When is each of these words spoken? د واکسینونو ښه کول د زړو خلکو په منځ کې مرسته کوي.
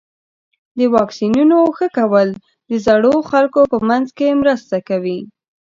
د 0.77 0.79
واکسینونو 0.95 1.57
ښه 1.77 1.87
کول 1.97 2.29
د 2.69 2.71
زړو 2.85 3.13
خلکو 3.31 3.61
په 3.71 3.77
منځ 3.89 4.07
کې 4.17 4.37
مرسته 4.41 4.75
کوي. 4.89 5.19